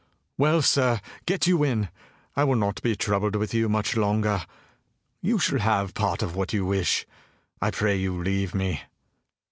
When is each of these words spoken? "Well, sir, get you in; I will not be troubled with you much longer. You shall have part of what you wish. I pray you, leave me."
"Well, 0.35 0.63
sir, 0.63 0.99
get 1.27 1.45
you 1.45 1.63
in; 1.63 1.89
I 2.35 2.43
will 2.43 2.55
not 2.55 2.81
be 2.81 2.95
troubled 2.95 3.35
with 3.35 3.53
you 3.53 3.69
much 3.69 3.95
longer. 3.95 4.41
You 5.21 5.37
shall 5.37 5.59
have 5.59 5.93
part 5.93 6.23
of 6.23 6.35
what 6.35 6.53
you 6.53 6.65
wish. 6.65 7.05
I 7.61 7.69
pray 7.69 7.97
you, 7.97 8.17
leave 8.19 8.55
me." 8.55 8.81